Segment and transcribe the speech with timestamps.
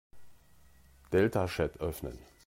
[1.11, 2.17] Deltachat öffnen.